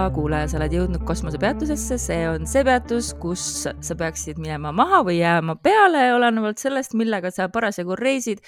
hea 0.00 0.10
kuulaja, 0.16 0.46
sa 0.48 0.56
oled 0.56 0.72
jõudnud 0.72 1.02
kosmosepeatusesse, 1.04 1.96
see 2.00 2.20
on 2.24 2.46
see 2.48 2.62
peatus, 2.64 3.10
kus 3.20 3.42
sa 3.68 3.96
peaksid 3.98 4.38
minema 4.40 4.70
maha 4.72 5.02
või 5.04 5.18
jääma 5.18 5.58
peale, 5.60 6.06
olenevalt 6.14 6.62
sellest, 6.62 6.94
millega 6.96 7.28
sa 7.34 7.50
parasjagu 7.52 7.98
reisid. 8.00 8.40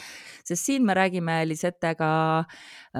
sest 0.49 0.65
siin 0.65 0.87
me 0.87 0.95
räägime 0.97 1.43
Lisetega 1.51 2.09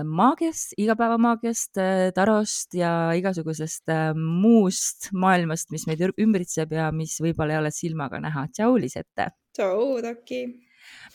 maagiast, 0.05 0.75
igapäevamaagiast, 0.77 1.81
tarost 2.15 2.77
ja 2.77 2.93
igasugusest 3.17 3.89
äh, 3.89 4.11
muust 4.17 5.09
maailmast, 5.13 5.71
mis 5.73 5.87
meid 5.89 6.05
ümbritseb 6.13 6.77
ja 6.77 6.91
mis 6.93 7.17
võib-olla 7.25 7.57
ei 7.57 7.63
ole 7.63 7.73
silmaga 7.73 8.21
näha. 8.21 8.49
tšau, 8.53 8.77
Lisette. 8.77 9.31
tšau, 9.57 10.03
Taki 10.03 10.43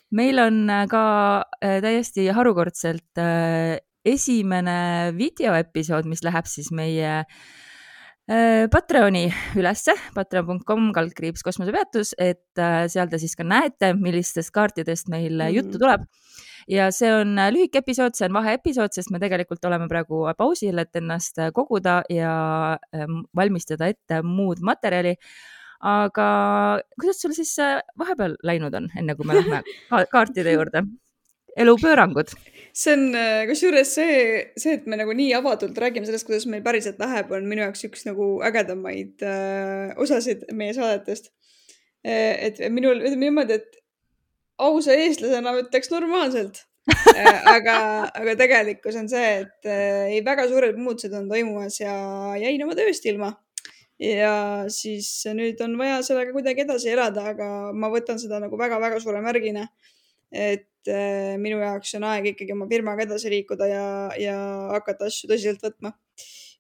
meil 0.10 0.40
on 0.40 0.64
äh, 0.72 0.88
ka 0.90 1.04
äh, 1.62 1.82
täiesti 1.86 2.32
harukordselt 2.34 3.22
esimene 4.06 5.14
videoepisood, 5.18 6.08
mis 6.10 6.24
läheb 6.26 6.48
siis 6.50 6.70
meie 6.76 7.12
äh, 7.24 8.66
Patreoni 8.72 9.26
ülesse, 9.60 9.96
patreon.com 10.16 10.92
kaldkriips 10.96 11.46
kosmosepeatus, 11.48 12.14
et 12.20 12.62
äh, 12.62 12.86
seal 12.92 13.12
te 13.12 13.20
siis 13.22 13.36
ka 13.40 13.46
näete, 13.48 13.94
millistest 13.98 14.54
kaartidest 14.56 15.12
meil 15.14 15.34
mm 15.34 15.42
-hmm. 15.42 15.56
juttu 15.56 15.80
tuleb. 15.80 16.08
ja 16.68 16.92
see 16.92 17.14
on 17.16 17.38
äh, 17.40 17.52
lühike 17.52 17.80
episood, 17.80 18.16
see 18.16 18.26
on 18.28 18.34
vaheepisood, 18.34 18.92
sest 18.92 19.12
me 19.12 19.20
tegelikult 19.20 19.66
oleme 19.66 19.88
praegu 19.88 20.26
pausil, 20.38 20.78
et 20.78 20.96
ennast 20.96 21.40
koguda 21.54 22.04
ja 22.10 22.78
valmistada 23.36 23.88
ette 23.88 24.22
muud 24.22 24.60
materjali 24.60 25.16
aga 25.80 26.82
kuidas 27.00 27.22
sul 27.22 27.32
siis 27.32 27.56
vahepeal 27.98 28.36
läinud 28.44 28.74
on, 28.74 28.90
enne 28.98 29.16
kui 29.16 29.26
me 29.26 29.34
lähme 29.34 29.64
kaartide 30.12 30.52
juurde? 30.52 30.84
elupöörangud 31.58 32.28
see 32.78 32.94
on 32.94 33.16
äh, 33.18 33.46
kusjuures 33.50 33.90
see, 33.98 34.18
see, 34.60 34.76
et 34.78 34.86
me 34.90 35.00
nagu 35.00 35.14
nii 35.18 35.32
avatult 35.38 35.78
räägime 35.82 36.06
sellest, 36.06 36.28
kuidas 36.28 36.46
meil 36.50 36.62
päriselt 36.66 37.00
läheb, 37.02 37.32
on 37.34 37.48
minu 37.50 37.64
jaoks 37.66 37.88
üks 37.88 38.06
nagu 38.06 38.30
ägedamaid 38.46 39.26
äh, 39.26 39.98
osasid 40.04 40.46
meie 40.58 40.76
saadetest. 40.78 41.32
Äh, 42.06 42.36
et 42.50 42.62
minul, 42.74 43.02
ütleme 43.02 43.32
niimoodi, 43.32 43.58
et 43.58 43.80
ausa 44.62 44.94
eestlasena 44.98 45.56
ütleks 45.64 45.90
normaalselt 45.94 46.62
äh, 46.94 47.42
aga, 47.56 47.80
aga 48.14 48.38
tegelikkus 48.38 49.00
on 49.02 49.10
see, 49.10 49.26
et 49.42 49.72
ei, 49.74 50.22
väga 50.26 50.46
suured 50.52 50.78
muutused 50.78 51.18
on 51.18 51.26
toimumas 51.34 51.82
ja 51.82 51.98
jäin 52.38 52.62
oma 52.66 52.78
tööst 52.78 53.10
ilma. 53.10 53.34
ja 53.98 54.70
siis 54.70 55.10
nüüd 55.34 55.58
on 55.66 55.74
vaja 55.82 56.04
sellega 56.06 56.30
kuidagi 56.36 56.62
edasi 56.68 56.94
elada, 56.94 57.32
aga 57.34 57.74
ma 57.74 57.90
võtan 57.90 58.22
seda 58.22 58.38
nagu 58.44 58.58
väga-väga 58.62 59.02
suure 59.02 59.26
märgina. 59.26 59.66
Et 60.32 60.90
äh, 60.92 61.36
minu 61.42 61.60
jaoks 61.62 61.94
on 62.00 62.08
aeg 62.10 62.32
ikkagi 62.34 62.56
oma 62.56 62.68
firmaga 62.70 63.06
edasi 63.06 63.32
liikuda 63.34 63.70
ja, 63.70 63.86
ja 64.20 64.38
hakata 64.74 65.12
asju 65.12 65.30
tõsiselt 65.32 65.64
võtma. 65.64 65.94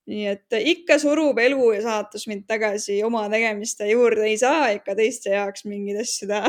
nii 0.07 0.27
et 0.31 0.55
ikka 0.71 0.99
surub 1.03 1.39
elu 1.43 1.71
ja 1.75 1.81
saatus 1.83 2.27
mind 2.31 2.45
tagasi 2.47 3.01
oma 3.03 3.25
tegemiste 3.31 3.89
juurde, 3.89 4.23
ei 4.29 4.37
saa 4.39 4.69
ikka 4.77 4.95
teiste 4.95 5.33
jaoks 5.35 5.65
mingeid 5.67 5.99
asju 6.03 6.29
teha 6.31 6.47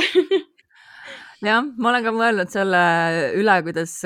jah, 1.49 1.65
ma 1.65 1.91
olen 1.93 2.06
ka 2.06 2.15
mõelnud 2.15 2.53
selle 2.55 2.84
üle, 3.39 3.56
kuidas, 3.67 3.97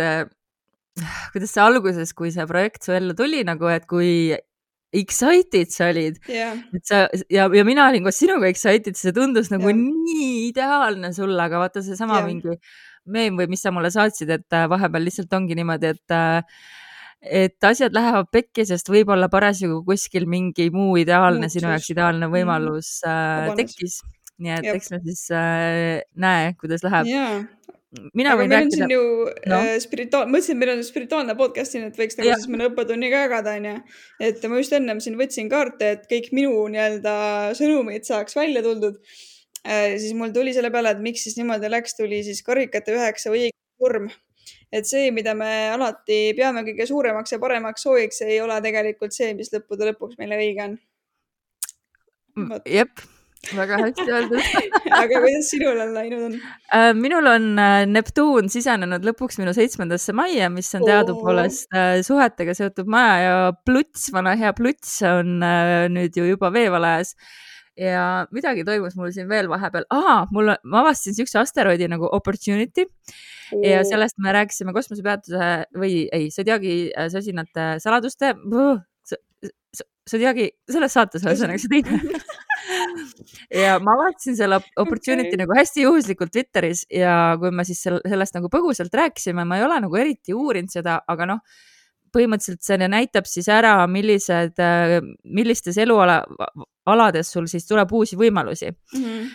kuidas 1.34 1.53
see 1.53 1.67
alguses, 1.67 2.15
kui 2.17 2.33
see 2.33 2.49
projekt 2.49 2.89
su 2.89 2.97
ellu 2.97 3.17
tuli 3.19 3.44
nagu, 3.49 3.69
et 3.73 3.84
kui 3.91 4.33
excited 4.93 5.73
sa 5.73 5.89
olid 5.91 6.19
yeah.. 6.29 6.59
et 6.77 6.85
sa 6.87 7.07
ja, 7.33 7.49
ja 7.49 7.65
mina 7.65 7.89
olin 7.89 8.05
koos 8.05 8.21
sinuga 8.21 8.51
excited, 8.51 8.97
see 8.99 9.15
tundus 9.17 9.51
nagu 9.53 9.71
yeah. 9.71 9.81
nii 9.81 10.31
ideaalne 10.51 11.13
sulle, 11.17 11.41
aga 11.41 11.63
vaata 11.65 11.85
seesama 11.85 12.21
yeah. 12.21 12.29
mingi 12.29 12.59
meem 13.13 13.39
või 13.41 13.49
mis 13.51 13.65
sa 13.65 13.73
mulle 13.75 13.91
saatsid, 13.91 14.31
et 14.31 14.55
äh, 14.55 14.69
vahepeal 14.71 15.07
lihtsalt 15.09 15.33
ongi 15.35 15.57
niimoodi, 15.59 15.95
et 15.97 16.15
äh, 16.15 16.63
et 17.23 17.67
asjad 17.67 17.95
lähevad 17.95 18.29
pekki, 18.35 18.67
sest 18.67 18.89
võib-olla 18.91 19.29
parasjagu 19.31 19.81
kuskil 19.87 20.27
mingi 20.31 20.69
muu 20.75 20.97
ideaalne, 20.99 21.51
sinu 21.51 21.71
jaoks 21.71 21.93
ideaalne 21.95 22.27
mhm. 22.27 22.37
võimalus 22.37 22.97
äh, 23.07 23.53
tekkis. 23.59 24.01
nii 24.43 24.55
et 24.57 24.67
Jep. 24.67 24.79
eks 24.81 24.91
me 24.91 24.99
siis 25.05 25.27
äh, 25.39 26.01
näe, 26.19 26.55
kuidas 26.59 26.83
läheb 26.87 27.11
yeah 27.11 27.43
mina 28.19 28.37
võin 28.41 28.55
rääkida. 28.55 28.89
Ju, 28.93 29.03
no. 29.51 29.59
äh, 29.59 29.75
spirituaal, 29.83 30.31
mõtlesin, 30.31 30.57
et 30.57 30.63
meil 30.63 30.77
on 30.77 30.87
spirituaalne 30.87 31.37
podcast 31.39 31.75
siin, 31.75 31.89
et 31.91 31.99
võiks 31.99 32.17
nagu 32.21 32.33
siis 32.37 32.49
mõne 32.53 32.71
õppetunni 32.71 33.11
ka 33.13 33.27
jagada, 33.27 33.59
onju. 33.61 33.75
et 34.29 34.49
ma 34.49 34.63
just 34.63 34.79
ennem 34.79 35.03
siin 35.05 35.19
võtsin 35.21 35.51
kaarte, 35.53 35.93
et 35.97 36.09
kõik 36.11 36.33
minu 36.37 36.55
nii-öelda 36.73 37.15
sõnumid 37.59 38.09
saaks 38.09 38.39
välja 38.39 38.65
tuldud 38.65 38.99
Äh, 39.63 39.99
siis 39.99 40.15
mul 40.19 40.33
tuli 40.35 40.51
selle 40.55 40.73
peale, 40.75 40.91
et 40.91 41.03
miks 41.03 41.23
siis 41.23 41.37
niimoodi 41.39 41.71
läks, 41.71 41.95
tuli 41.95 42.19
siis 42.27 42.43
karikate 42.43 42.97
üheksa 42.97 43.31
õige 43.31 43.55
surm. 43.79 44.09
et 44.73 44.89
see, 44.89 45.11
mida 45.15 45.35
me 45.39 45.51
alati 45.71 46.33
peame 46.35 46.65
kõige 46.67 46.87
suuremaks 46.89 47.35
ja 47.35 47.39
paremaks 47.39 47.85
sooviks, 47.85 48.23
ei 48.27 48.41
ole 48.41 48.57
tegelikult 48.65 49.15
see, 49.15 49.35
mis 49.39 49.53
lõppude 49.53 49.87
lõpuks 49.91 50.19
meile 50.19 50.39
õige 50.41 50.65
on. 50.65 50.79
Mm, 52.35 52.63
jep 52.67 53.05
väga 53.51 53.79
hästi 53.81 54.07
öeldud 54.07 54.43
aga 55.03 55.21
kuidas 55.25 55.49
sinul 55.51 55.81
on 55.83 55.95
läinud 55.97 56.27
on 56.29 56.35
äh,? 56.39 56.91
minul 56.95 57.27
on 57.27 57.49
äh, 57.59 57.83
Neptuun 57.91 58.51
sisenenud 58.53 59.07
lõpuks 59.07 59.41
minu 59.43 59.55
seitsmendasse 59.57 60.15
majja, 60.17 60.51
mis 60.53 60.71
on 60.79 60.87
teadupoolest 60.87 61.75
äh, 61.75 61.95
suhetega 62.07 62.55
seotud 62.59 62.91
maja 62.91 63.17
ja 63.23 63.39
Pluts, 63.67 64.11
vana 64.15 64.37
hea 64.39 64.53
Pluts 64.57 65.01
on 65.07 65.41
nüüd 65.93 66.19
ju 66.19 66.29
juba 66.29 66.53
veevalajas 66.55 67.17
ja 67.79 68.27
midagi 68.35 68.65
toimus 68.69 68.97
mul 68.99 69.13
siin 69.15 69.29
veel 69.31 69.49
vahepeal, 69.51 69.87
aa, 69.91 70.23
mul, 70.33 70.53
ma 70.63 70.83
avastasin 70.83 71.17
siukse 71.17 71.41
asteroidi 71.41 71.89
nagu 71.91 72.09
Opportunity 72.13 72.85
mm. 72.85 73.65
ja 73.65 73.83
sellest 73.89 74.21
me 74.23 74.35
rääkisime 74.37 74.75
kosmosepeatuse 74.77 75.53
või 75.79 76.07
ei, 76.13 76.29
Zodiaagi 76.35 76.77
äh, 76.93 77.09
sosinate 77.13 77.75
saladuste. 77.83 78.35
Zodiaagi, 80.11 80.49
selles 80.67 80.97
saates 80.97 81.23
ühesõnaga 81.23 81.63
see 81.63 81.71
teine 81.71 82.01
ja 83.63 83.79
ma 83.83 83.97
avastasin 83.99 84.37
selle 84.39 84.61
opportunity 84.77 85.33
okay. 85.33 85.43
nagu 85.43 85.59
hästi 85.59 85.87
juhuslikult 85.87 86.33
Twitteris 86.33 86.87
ja 86.93 87.37
kui 87.41 87.53
me 87.55 87.67
siis 87.69 87.83
sellest 87.85 88.39
nagu 88.39 88.51
põgusalt 88.53 88.95
rääkisime, 88.95 89.45
ma 89.45 89.59
ei 89.59 89.67
ole 89.67 89.81
nagu 89.85 90.01
eriti 90.01 90.35
uurinud 90.37 90.73
seda, 90.73 91.01
aga 91.09 91.29
noh 91.35 91.45
põhimõtteliselt 92.13 92.65
see 92.65 92.89
näitab 92.91 93.29
siis 93.29 93.49
ära, 93.53 93.75
millised, 93.91 94.61
millistes 95.25 95.79
eluala, 95.81 96.21
alades 96.93 97.31
sul 97.33 97.47
siis 97.51 97.67
tuleb 97.69 97.93
uusi 97.95 98.19
võimalusi 98.19 98.69
mm. 98.69 99.03
-hmm. 99.03 99.31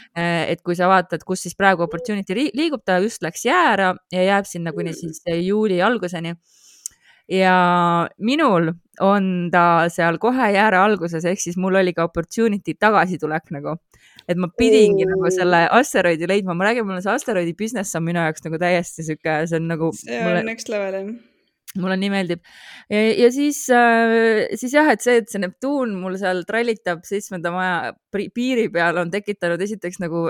et 0.52 0.62
kui 0.62 0.76
sa 0.78 0.90
vaatad, 0.92 1.24
kus 1.26 1.46
siis 1.48 1.56
praegu 1.58 1.86
opportunity 1.86 2.36
liigub, 2.54 2.84
ta 2.86 3.00
just 3.04 3.24
läks 3.26 3.46
jää 3.48 3.64
ära 3.74 3.94
ja 4.14 4.24
jääb 4.32 4.46
sinna 4.46 4.74
kuni 4.74 4.94
siis 4.94 5.24
juuli 5.42 5.82
alguseni. 5.82 6.36
Ja 7.32 7.56
minul 8.18 8.72
on 9.04 9.50
ta 9.54 9.88
seal 9.94 10.18
kohe 10.22 10.52
jääre 10.56 10.80
alguses, 10.80 11.26
ehk 11.26 11.42
siis 11.42 11.58
mul 11.58 11.76
oli 11.82 11.94
ka 11.94 12.08
opportunity 12.08 12.74
tagasitulek 12.80 13.52
nagu 13.54 13.78
et 14.28 14.40
ma 14.40 14.50
pidingi 14.60 15.06
Ooh. 15.06 15.14
nagu 15.14 15.32
selle 15.32 15.64
asteroidi 15.80 16.28
leidma, 16.30 16.56
ma 16.58 16.68
räägin, 16.68 16.88
mul 16.88 17.00
on 17.00 17.06
see 17.06 17.14
asteroidi 17.14 17.56
business 17.58 17.96
on 17.96 18.06
minu 18.08 18.24
jaoks 18.26 18.44
nagu 18.48 18.60
täiesti 18.62 19.06
sihuke, 19.08 19.40
see 19.48 19.60
on 19.62 19.68
nagu. 19.72 19.92
see 19.96 20.20
on 20.20 20.30
mulle... 20.30 20.46
next 20.52 20.72
level 20.74 21.00
jah 21.00 21.10
mulle 21.78 21.98
nii 22.00 22.10
meeldib. 22.10 22.42
ja 22.90 23.28
siis, 23.32 23.60
äh, 23.74 24.48
siis 24.58 24.74
jah, 24.74 24.88
et 24.94 25.04
see, 25.04 25.20
et 25.22 25.30
see 25.30 25.42
Neptuun 25.44 25.94
mul 26.00 26.18
seal 26.20 26.44
trallitab 26.48 27.04
seitsmenda 27.06 27.52
maja 27.54 27.94
piiri 28.16 28.68
peal, 28.74 28.98
on 29.04 29.12
tekitanud 29.14 29.62
esiteks 29.62 30.02
nagu 30.04 30.28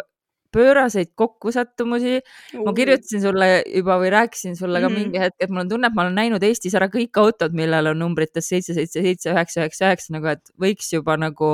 pööraseid 0.54 1.12
kokkusattumusi. 1.16 2.22
ma 2.66 2.74
kirjutasin 2.74 3.22
sulle 3.22 3.50
juba 3.66 3.98
või 4.02 4.12
rääkisin 4.14 4.56
sulle 4.60 4.82
ka 4.82 4.90
mm 4.90 4.96
mingi 4.98 5.20
hetk, 5.22 5.36
et 5.40 5.52
mul 5.52 5.66
on 5.66 5.70
tunne, 5.70 5.88
et 5.92 5.96
ma 5.98 6.06
olen 6.06 6.16
näinud 6.18 6.44
Eestis 6.44 6.74
ära 6.78 6.88
kõik 6.90 7.20
autod, 7.22 7.54
millel 7.54 7.92
on 7.92 8.00
numbrites 8.02 8.48
seitse, 8.50 8.74
seitse, 8.74 9.04
seitse, 9.04 9.30
üheksa, 9.30 9.62
üheksa, 9.62 9.92
üheksa 9.92 10.16
nagu, 10.16 10.32
et 10.32 10.52
võiks 10.60 10.90
juba 10.94 11.18
nagu 11.22 11.52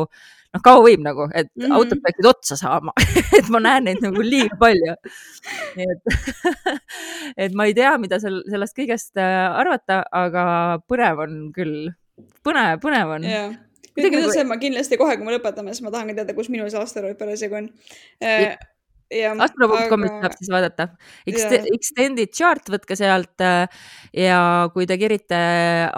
noh, 0.53 0.61
kaua 0.63 0.85
võib 0.85 1.03
nagu, 1.03 1.27
et 1.33 1.49
mm 1.49 1.65
-hmm. 1.65 1.75
autod 1.79 2.03
peaksid 2.05 2.29
otsa 2.29 2.59
saama 2.59 2.93
et 3.39 3.49
ma 3.49 3.59
näen 3.59 3.89
neid 3.89 4.01
nagu 4.05 4.21
liiga 4.21 4.55
palju. 4.61 4.95
nii 5.75 5.89
et 5.95 6.01
et 7.47 7.53
ma 7.57 7.65
ei 7.65 7.73
tea, 7.73 7.97
mida 7.97 8.19
seal 8.23 8.41
sellest 8.49 8.77
kõigest 8.77 9.17
äh, 9.17 9.49
arvata, 9.51 10.03
aga 10.11 10.79
põnev 10.87 11.27
on 11.27 11.37
küll, 11.55 11.91
põnev, 12.45 12.79
põnev 12.79 13.17
on. 13.17 13.29
Yeah 13.29 13.53
kuidagi 13.93 14.17
nagu... 14.17 14.33
see, 14.33 14.43
ma 14.49 14.57
kindlasti 14.57 14.97
kohe, 14.97 15.17
kui 15.17 15.27
me 15.27 15.35
lõpetame, 15.35 15.73
siis 15.73 15.85
ma 15.85 15.93
tahan 15.93 16.09
ka 16.09 16.21
teada, 16.21 16.33
kus 16.37 16.49
minu 16.49 16.65
see 16.71 16.81
asteroid 16.81 17.17
parasjagu 17.19 17.59
on 17.59 17.67
astro.com'ist 19.43 20.13
aga... 20.13 20.21
saab 20.23 20.35
siis 20.37 20.51
vaadata. 20.53 20.87
Extended 21.29 22.31
chart, 22.33 22.69
võtke 22.73 22.97
sealt 22.99 23.43
äh, 23.45 23.65
ja 24.17 24.39
kui 24.73 24.87
te 24.89 24.97
kirite 25.01 25.41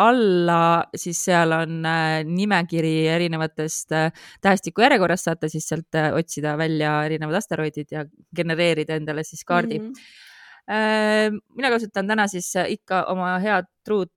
alla, 0.05 0.59
siis 0.97 1.21
seal 1.27 1.55
on 1.57 1.85
äh, 1.89 2.19
nimekiri 2.27 2.95
erinevatest 3.15 3.95
äh, 3.95 4.25
tähestiku 4.43 4.85
järjekorrast, 4.85 5.29
saate 5.29 5.51
siis 5.51 5.67
sealt 5.71 6.01
otsida 6.15 6.55
välja 6.59 6.97
erinevad 7.07 7.39
asteroidid 7.41 7.95
ja 7.95 8.05
genereerida 8.35 8.99
endale 8.99 9.23
siis 9.27 9.43
kaardi 9.47 9.79
mm. 9.79 9.91
-hmm. 9.91 11.39
mina 11.55 11.69
kasutan 11.69 12.07
täna 12.07 12.27
siis 12.27 12.53
ikka 12.67 13.03
oma 13.13 13.37
head 13.39 13.67
truud 13.85 14.09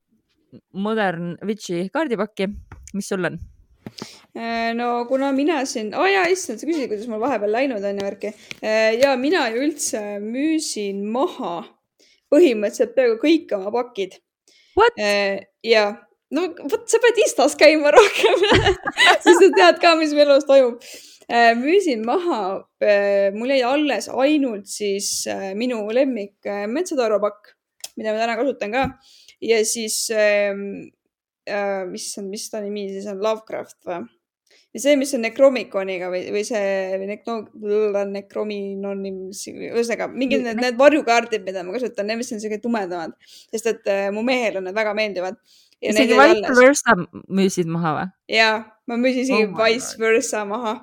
Modern 0.72 1.36
Witchi 1.44 1.88
kaardipakki. 1.92 2.48
mis 2.94 3.08
sul 3.08 3.24
on? 3.24 3.38
Äh, 4.38 4.74
no 4.74 5.06
kuna 5.08 5.32
mina 5.32 5.62
siin 5.66 5.90
oh, 5.96 6.06
jaa, 6.06 6.26
issand, 6.30 6.60
sa 6.60 6.68
küsisid, 6.68 6.90
kuidas 6.90 7.08
mul 7.10 7.22
vahepeal 7.22 7.52
läinud 7.54 7.84
on 7.84 8.00
ja 8.00 8.06
värki. 8.06 8.32
Äh, 8.62 8.92
ja 9.00 9.16
mina 9.20 9.48
ju 9.52 9.64
üldse 9.66 10.02
müüsin 10.22 11.04
maha 11.14 11.62
põhimõtteliselt 12.32 12.94
peaaegu 12.96 13.18
kõik 13.22 13.54
oma 13.56 13.72
pakid. 13.74 14.18
Äh, 15.00 15.48
ja 15.66 15.88
no 16.34 16.48
vot, 16.70 16.86
sa 16.90 17.00
pead 17.02 17.22
Instas 17.24 17.56
käima 17.58 17.92
rohkem 17.94 18.44
siis 19.24 19.40
sa 19.40 19.52
tead 19.56 19.80
ka, 19.82 19.94
mis 20.00 20.14
mu 20.14 20.24
elus 20.26 20.48
toimub. 20.48 20.82
Müüsin 21.28 22.06
maha, 22.08 22.62
mul 23.36 23.50
jäi 23.52 23.58
alles 23.68 24.06
ainult 24.08 24.64
siis 24.72 25.26
minu 25.60 25.82
lemmik 25.92 26.48
metsataurapakk, 26.72 27.50
mida 28.00 28.14
ma 28.14 28.22
täna 28.22 28.36
kasutan 28.38 28.72
ka 28.72 28.84
ja 29.44 29.58
siis 29.68 30.08
ähm, 30.14 30.88
mis 31.90 32.06
on, 32.20 32.30
mis 32.32 32.48
ta 32.52 32.62
nimi 32.64 32.88
siis 32.92 33.08
on, 33.10 33.20
Lovecraft 33.24 33.78
või? 33.88 34.06
ja 34.74 34.82
see, 34.82 34.96
mis 35.00 35.12
on 35.16 35.24
Necromiconiga 35.24 36.10
või, 36.12 36.26
või 36.32 36.42
see 36.46 36.98
nekro, 37.08 37.38
Necrominonims, 38.08 39.44
ühesõnaga 39.52 40.10
mingid 40.12 40.44
need, 40.44 40.60
need 40.60 40.76
varjukaardid, 40.80 41.44
mida 41.46 41.64
ma 41.64 41.76
kasutan, 41.76 42.08
need, 42.08 42.20
mis 42.20 42.34
on 42.36 42.42
siuke 42.42 42.60
tumedamad, 42.62 43.16
sest 43.52 43.72
et 43.72 43.90
äh, 43.90 44.08
mu 44.14 44.24
mehele 44.26 44.62
need 44.64 44.76
väga 44.76 44.92
meeldivad. 44.98 45.40
isegi 45.80 46.18
Vice 46.18 46.52
Versa 46.58 46.96
müüsid 47.30 47.70
maha 47.70 47.94
või? 47.96 48.06
ja, 48.34 48.52
ma 48.90 49.00
müüsin 49.00 49.24
isegi 49.24 49.48
oh 49.48 49.56
Vice 49.62 50.00
Versa 50.00 50.44
maha 50.48 50.74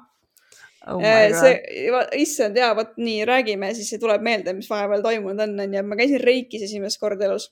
oh. 0.88 1.02
Äh, 1.04 1.34
see, 1.36 1.92
issand 2.22 2.58
ja 2.58 2.72
vot 2.78 2.96
nii 2.98 3.26
räägime, 3.28 3.74
siis 3.78 3.92
see 3.92 4.02
tuleb 4.02 4.24
meelde, 4.26 4.56
mis 4.58 4.70
vahepeal 4.72 5.06
toimunud 5.06 5.46
on, 5.46 5.60
onju. 5.68 5.86
ma 5.86 6.00
käisin 6.00 6.24
Reikis 6.24 6.66
esimest 6.70 7.02
korda 7.02 7.30
elus 7.30 7.52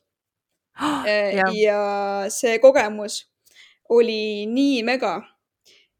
ja. 1.40 1.52
ja 1.54 1.84
see 2.34 2.58
kogemus 2.64 3.24
oli 3.94 4.48
nii 4.50 4.82
mega 4.88 5.20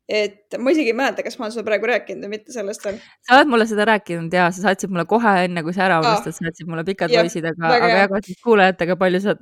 et 0.10 0.58
ma 0.60 0.74
isegi 0.74 0.92
ei 0.92 0.98
mäleta, 0.98 1.24
kas 1.24 1.38
ma 1.40 1.46
olen 1.46 1.54
sulle 1.56 1.66
praegu 1.68 1.88
rääkinud 1.88 2.26
või 2.26 2.36
mitte 2.36 2.54
sellest 2.56 2.84
veel. 2.84 2.98
sa 3.24 3.38
oled 3.38 3.52
mulle 3.54 3.68
seda 3.70 3.86
rääkinud 3.88 4.34
ja 4.36 4.50
sa 4.52 4.68
saatsid 4.68 4.92
mulle 4.92 5.06
kohe 5.10 5.34
enne, 5.46 5.64
kui 5.64 5.76
sa 5.76 5.86
ära 5.88 6.00
unustad, 6.04 6.36
saatsid 6.36 6.70
mulle 6.70 6.84
pikad 6.88 7.14
poisid, 7.14 7.48
aga, 7.54 7.76
aga 7.78 7.92
jaga 8.04 8.24
siis 8.26 8.42
kuulajatega, 8.44 8.98
palju 9.00 9.22
sa 9.24 9.38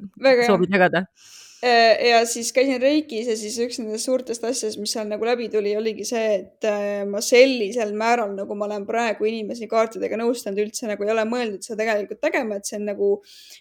soovid 0.45 0.78
jagada. 0.78 1.06
Äh, 1.07 1.39
ja 1.62 2.25
siis 2.25 2.50
käisin 2.54 2.81
Reikis 2.81 3.28
ja 3.30 3.36
siis 3.38 3.58
üks 3.62 3.78
nendest 3.78 4.08
suurtest 4.08 4.44
asjadest, 4.48 4.80
mis 4.81 4.94
seal 4.96 5.06
nagu 5.10 5.25
läbi 5.28 5.46
tuli, 5.54 5.75
oligi 5.78 6.06
see, 6.10 6.24
et 6.40 6.66
äh, 6.66 7.04
ma 7.10 7.22
sellisel 7.22 7.94
määral, 7.98 8.34
nagu 8.38 8.58
ma 8.58 8.66
olen 8.66 8.88
praegu 8.88 9.28
inimesi 9.30 9.69
kaartidega 9.69 10.18
nõustanud, 10.18 10.58
üldse 10.63 10.90
nagu 10.90 11.06
ei 11.06 11.13
ole 11.13 11.28
mõeldud 11.30 11.62
seda 11.66 11.84
tegelikult 11.84 12.22
tegema, 12.24 12.58
et 12.58 12.69
see 12.69 12.80
on 12.80 12.90
nagu 12.90 13.12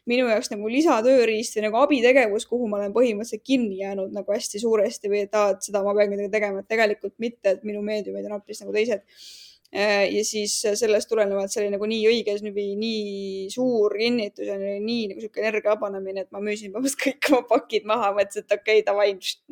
minu 0.08 0.30
jaoks 0.32 0.48
nagu 0.54 0.72
lisatööriist 0.72 1.58
või 1.58 1.66
nagu 1.68 1.82
abitegevus, 1.82 2.48
kuhu 2.48 2.70
ma 2.70 2.80
olen 2.80 2.96
põhimõtteliselt 2.96 3.44
kinni 3.44 3.82
jäänud 3.82 4.16
nagu 4.16 4.32
hästi 4.32 4.62
suuresti 4.64 5.12
või 5.12 5.26
et 5.26 5.36
aa, 5.36 5.52
et 5.56 5.68
seda 5.68 5.84
ma 5.84 5.94
pean 5.98 6.14
midagi 6.14 6.32
tegema, 6.32 6.64
et 6.64 6.72
tegelikult 6.72 7.18
mitte, 7.20 7.58
et 7.58 7.68
minu 7.68 7.84
meediumid 7.84 8.24
on 8.30 8.38
hoopis 8.38 8.64
nagu 8.64 8.76
teised. 8.76 9.04
Äh, 9.04 9.49
ja 9.72 10.22
siis 10.26 10.56
sellest 10.74 11.08
tulenevalt 11.08 11.52
see 11.52 11.62
oli 11.62 11.70
nagu 11.70 11.86
nii 11.86 12.06
õige, 12.10 12.34
nii 12.42 13.46
suur 13.52 13.94
kinnitus 13.98 14.48
ja 14.48 14.56
nii 14.58 15.04
nagu 15.12 15.22
sihuke 15.22 15.42
energia 15.44 15.74
vabanemine, 15.76 16.24
et 16.24 16.32
ma 16.34 16.42
müüsin 16.42 16.72
põhimõtteliselt 16.74 17.04
kõik 17.04 17.30
oma 17.30 17.46
pakid 17.52 17.86
maha, 17.86 18.10
mõtlesin, 18.16 18.46
et 18.46 18.56
okei 18.56 18.80
okay,, 18.80 18.86
davai, 18.86 19.08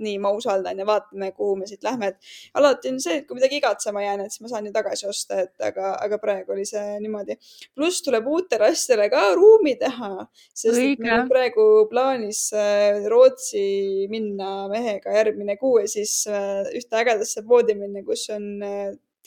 nii 0.09 0.17
ma 0.23 0.32
usaldan 0.35 0.82
ja 0.82 0.88
vaatame, 0.88 1.31
kuhu 1.37 1.61
me 1.61 1.70
siit 1.70 1.87
lähme, 1.87 2.11
et 2.11 2.59
alati 2.59 2.93
on 2.93 3.00
see, 3.03 3.20
et 3.20 3.29
kui 3.29 3.38
midagi 3.38 3.61
igatsema 3.62 4.03
jään, 4.03 4.25
et 4.25 4.35
siis 4.35 4.43
ma 4.43 4.53
saan 4.53 4.67
ju 4.67 4.75
tagasi 4.75 5.09
osta, 5.11 5.41
et 5.47 5.69
aga, 5.70 5.94
aga 6.03 6.21
praegu 6.23 6.56
oli 6.56 6.67
see 6.69 6.99
niimoodi. 7.05 7.38
pluss 7.79 8.03
tuleb 8.03 8.26
uutele 8.26 8.73
asjadele 8.73 9.09
ka 9.14 9.25
ruumi 9.38 9.76
teha, 9.79 10.12
sest 10.50 10.99
meil 10.99 11.21
on 11.23 11.31
praegu 11.31 11.69
plaanis 11.91 12.49
äh, 12.59 13.06
Rootsi 13.06 14.09
minna 14.11 14.67
mehega 14.73 15.14
järgmine 15.14 15.56
kuu 15.61 15.79
ja 15.85 15.91
siis 15.91 16.25
äh, 16.26 16.67
ühte 16.75 16.99
ägedasse 16.99 17.47
poodi 17.47 17.79
minna, 17.79 18.03
kus 18.03 18.26
on 18.35 18.49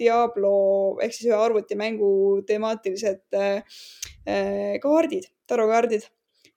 Diablo 0.01 0.53
ehk 1.03 1.13
siis 1.15 1.29
ühe 1.29 1.37
arvutimängu 1.37 2.09
temaatilised 2.47 3.37
äh, 3.37 3.61
äh, 4.25 4.79
kaardid, 4.83 5.29
tarokaardid, 5.49 6.07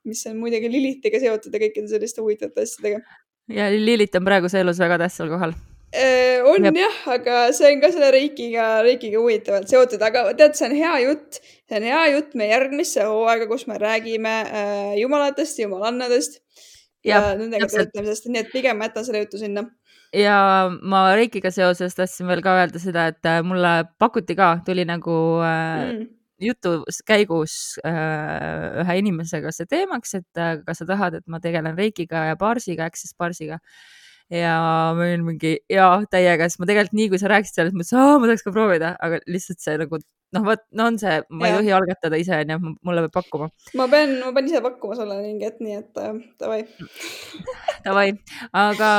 mis 0.09 0.25
on 0.29 0.41
muidugi 0.41 0.71
Lilitiga 0.71 1.21
seotud 1.21 1.53
ja 1.53 1.61
kõikide 1.67 1.91
selliste 1.91 2.23
huvitavate 2.25 2.65
asjadega. 2.65 3.01
ja 3.53 3.69
Lilit 3.73 4.17
on 4.17 4.27
praeguse 4.27 4.61
elus 4.65 4.81
väga 4.81 4.99
tähtsal 5.05 5.31
kohal. 5.33 5.55
Äh, 5.95 6.41
on 6.43 6.65
Jep. 6.65 6.75
jah, 6.75 6.95
aga 7.13 7.35
see 7.55 7.69
on 7.71 7.81
ka 7.83 7.91
selle 7.93 8.09
Reikiga, 8.11 8.65
Reikiga 8.83 9.21
huvitavalt 9.21 9.69
seotud, 9.71 10.01
aga 10.03 10.25
tead, 10.35 10.57
see 10.57 10.67
on 10.67 10.75
hea 10.75 10.95
jutt, 11.05 11.39
see 11.69 11.77
on 11.79 11.85
hea 11.87 12.01
jutt 12.15 12.33
meie 12.35 12.51
järgmisse 12.51 13.05
hooaega, 13.07 13.47
kus 13.51 13.63
me 13.69 13.77
räägime 13.79 14.33
äh, 14.43 14.95
jumalatest, 14.99 15.61
jumalannadest 15.63 16.41
ja, 17.05 17.21
ja 17.21 17.21
nendega 17.39 17.69
töötamisest, 17.71 18.27
nii 18.27 18.43
et 18.43 18.51
pigem 18.51 18.83
jätan 18.83 19.07
selle 19.07 19.23
jutu 19.23 19.39
sinna 19.39 19.63
ja 20.13 20.37
ma 20.81 21.07
Reikiga 21.15 21.51
seoses 21.53 21.95
tahtsin 21.97 22.27
veel 22.29 22.43
ka 22.45 22.57
öelda 22.59 22.81
seda, 22.81 23.07
et 23.13 23.29
äh, 23.29 23.41
mulle 23.45 23.73
pakuti 23.99 24.35
ka, 24.37 24.59
tuli 24.65 24.85
nagu 24.87 25.17
äh, 25.45 25.91
mm. 25.93 26.07
jutu 26.49 26.77
käigus 27.07 27.77
äh, 27.85 28.81
ühe 28.83 28.97
inimesega 29.01 29.53
see 29.55 29.69
teemaks, 29.71 30.17
et 30.21 30.41
äh, 30.41 30.57
kas 30.65 30.83
sa 30.83 30.89
tahad, 30.89 31.19
et 31.21 31.27
ma 31.27 31.41
tegelen 31.43 31.77
Reikiga 31.77 32.27
ja 32.31 32.39
Barsiga, 32.39 32.89
Access 32.91 33.15
Barsiga 33.17 33.59
ja 34.33 34.57
ma 34.97 35.05
olin 35.05 35.25
mingi 35.27 35.55
jaa, 35.71 36.01
täiega, 36.11 36.49
sest 36.49 36.61
ma 36.61 36.69
tegelikult 36.69 36.97
nii, 36.97 37.09
kui 37.13 37.21
sa 37.21 37.31
rääkisid 37.31 37.61
sellest, 37.61 37.77
mõtlesin, 37.77 38.19
ma 38.21 38.29
tahaks 38.29 38.45
ka 38.45 38.53
proovida, 38.55 38.93
aga 39.05 39.21
lihtsalt 39.29 39.61
see 39.61 39.77
nagu 39.81 39.99
noh, 40.35 40.43
vot, 40.43 40.63
no 40.75 40.89
on 40.89 40.97
see, 40.99 41.19
ma 41.29 41.47
ja. 41.47 41.53
ei 41.53 41.59
tohi 41.59 41.73
algatada 41.77 42.19
ise, 42.19 42.39
onju, 42.43 42.73
mulle 42.87 43.05
peab 43.05 43.15
pakkuma. 43.19 43.49
ma 43.79 43.87
pean, 43.91 44.17
ma 44.23 44.33
pean 44.35 44.49
ise 44.49 44.61
pakkuma 44.65 44.97
sulle 44.97 45.19
mingi 45.21 45.47
hetk, 45.47 45.61
nii 45.63 45.77
et 45.79 46.01
äh, 46.01 46.17
davai 46.41 46.61
Davai, 47.85 48.07
aga 48.57 48.91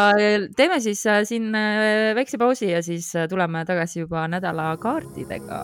teeme 0.59 0.81
siis 0.85 1.03
äh, 1.11 1.25
siin 1.29 1.51
äh, 1.59 2.15
väikse 2.19 2.39
pausi 2.39 2.71
ja 2.71 2.83
siis 2.87 3.11
äh, 3.19 3.29
tuleme 3.31 3.65
tagasi 3.69 4.05
juba 4.05 4.29
nädala 4.31 4.73
kaartidega 4.83 5.63